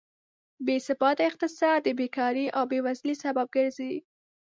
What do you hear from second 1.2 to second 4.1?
اقتصاد د بېکارۍ او بېوزلۍ سبب ګرځي.